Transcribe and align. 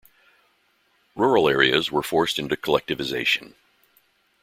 Rural 1.15 1.47
areas 1.47 1.91
were 1.91 2.01
forced 2.01 2.39
into 2.39 2.55
collectivisation. 2.55 3.53